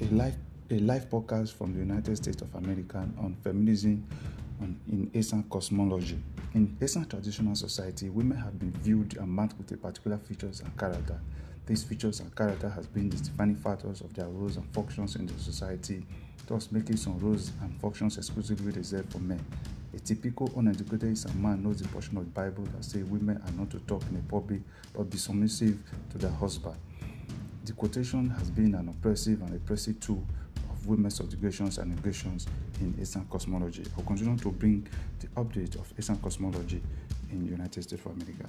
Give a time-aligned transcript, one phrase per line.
[0.00, 0.36] a live
[0.70, 4.04] a live podcast from the United States of America on feminism
[4.60, 6.18] on, in Esan cosmology.
[6.54, 10.76] In Esan traditional society, women have been viewed and marked with a particular features and
[10.78, 11.20] character.
[11.66, 15.26] These features and character has been the defining factors of their roles and functions in
[15.26, 16.04] the society,
[16.46, 19.44] thus making some roles and functions exclusively reserved for men.
[19.94, 23.52] A typical uneducated Esan man knows the portion of the Bible that says women are
[23.52, 24.60] not to talk in a public
[24.92, 25.78] but be submissive
[26.10, 26.76] to their husband.
[27.64, 30.22] The quotation has been an oppressive and repressive tool
[30.70, 32.46] of women's subjugations and negations
[32.78, 33.84] in Eastern cosmology.
[33.96, 34.86] I'll continue to bring
[35.20, 36.82] the update of Eastern cosmology
[37.32, 38.46] in the United States of America.